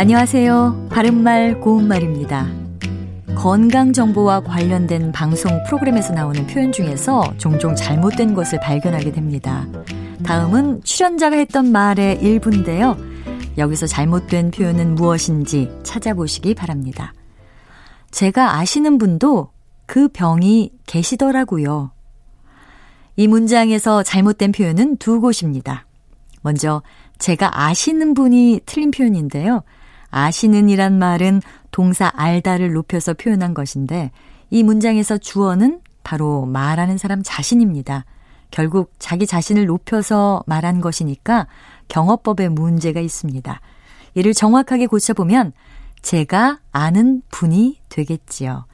안녕하세요. 0.00 0.88
바른말 0.90 1.60
고운말입니다. 1.60 2.48
건강 3.36 3.92
정보와 3.92 4.40
관련된 4.40 5.12
방송 5.12 5.62
프로그램에서 5.64 6.14
나오는 6.14 6.46
표현 6.46 6.72
중에서 6.72 7.34
종종 7.36 7.74
잘못된 7.74 8.32
것을 8.32 8.60
발견하게 8.60 9.12
됩니다. 9.12 9.66
다음은 10.24 10.84
출연자가 10.84 11.36
했던 11.36 11.70
말의 11.70 12.22
일부인데요. 12.22 12.96
여기서 13.58 13.86
잘못된 13.86 14.52
표현은 14.52 14.94
무엇인지 14.94 15.70
찾아보시기 15.82 16.54
바랍니다. 16.54 17.12
제가 18.10 18.56
아시는 18.56 18.96
분도 18.96 19.50
그 19.84 20.08
병이 20.08 20.72
계시더라고요. 20.86 21.92
이 23.16 23.28
문장에서 23.28 24.02
잘못된 24.02 24.52
표현은 24.52 24.96
두 24.96 25.20
곳입니다. 25.20 25.86
먼저 26.40 26.80
제가 27.18 27.66
아시는 27.66 28.14
분이 28.14 28.60
틀린 28.64 28.92
표현인데요. 28.92 29.62
아시는이란 30.10 30.98
말은 30.98 31.42
동사 31.70 32.10
알다를 32.14 32.72
높여서 32.72 33.14
표현한 33.14 33.54
것인데 33.54 34.10
이 34.50 34.62
문장에서 34.62 35.18
주어는 35.18 35.80
바로 36.02 36.46
말하는 36.46 36.98
사람 36.98 37.22
자신입니다. 37.22 38.04
결국 38.50 38.92
자기 38.98 39.26
자신을 39.26 39.66
높여서 39.66 40.42
말한 40.46 40.80
것이니까 40.80 41.46
경어법에 41.88 42.48
문제가 42.48 43.00
있습니다. 43.00 43.60
이를 44.14 44.34
정확하게 44.34 44.86
고쳐보면 44.86 45.52
제가 46.02 46.58
아는 46.72 47.22
분이 47.30 47.80
되겠지요. 47.88 48.66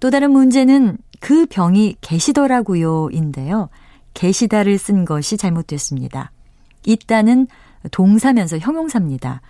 또 0.00 0.10
다른 0.10 0.30
문제는 0.30 0.98
그 1.20 1.46
병이 1.46 1.96
계시더라고요 2.00 3.10
인데요. 3.10 3.68
계시다를 4.14 4.78
쓴 4.78 5.04
것이 5.04 5.36
잘못됐습니다. 5.36 6.30
있다는 6.86 7.46
동사면서 7.90 8.58
형용사입니다. 8.58 9.42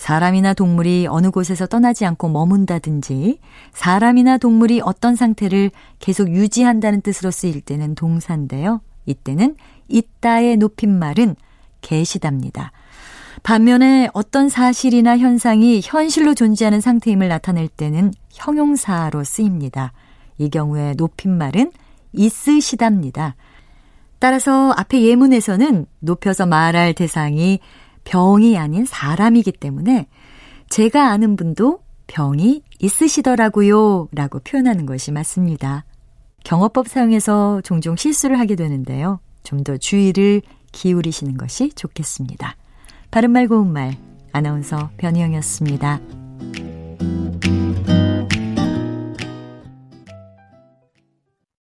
사람이나 0.00 0.54
동물이 0.54 1.08
어느 1.10 1.30
곳에서 1.30 1.66
떠나지 1.66 2.06
않고 2.06 2.30
머문다든지 2.30 3.38
사람이나 3.74 4.38
동물이 4.38 4.80
어떤 4.82 5.14
상태를 5.14 5.70
계속 5.98 6.30
유지한다는 6.30 7.02
뜻으로 7.02 7.30
쓰일 7.30 7.60
때는 7.60 7.94
동사인데요. 7.96 8.80
이때는 9.04 9.56
있다의 9.88 10.56
높임말은 10.56 11.36
계시답니다. 11.82 12.72
반면에 13.42 14.08
어떤 14.14 14.48
사실이나 14.48 15.18
현상이 15.18 15.82
현실로 15.84 16.32
존재하는 16.32 16.80
상태임을 16.80 17.28
나타낼 17.28 17.68
때는 17.68 18.14
형용사로 18.30 19.22
쓰입니다. 19.22 19.92
이 20.38 20.48
경우에 20.48 20.94
높임말은 20.96 21.72
있으시답니다. 22.14 23.36
따라서 24.18 24.72
앞에 24.78 25.02
예문에서는 25.02 25.84
높여서 25.98 26.46
말할 26.46 26.94
대상이 26.94 27.60
병이 28.10 28.58
아닌 28.58 28.84
사람이기 28.86 29.52
때문에 29.52 30.08
제가 30.68 31.10
아는 31.10 31.36
분도 31.36 31.78
병이 32.08 32.62
있으시더라고요 32.80 34.08
라고 34.10 34.40
표현하는 34.40 34.84
것이 34.84 35.12
맞습니다. 35.12 35.84
경어법 36.42 36.88
사용해서 36.88 37.60
종종 37.62 37.94
실수를 37.94 38.38
하게 38.40 38.56
되는데요. 38.56 39.20
좀 39.44 39.62
더 39.62 39.76
주의를 39.76 40.42
기울이시는 40.72 41.36
것이 41.36 41.70
좋겠습니다. 41.70 42.56
바른말 43.12 43.46
고운말 43.46 43.96
아나운서 44.32 44.90
변희영이었습니다. 44.96 46.19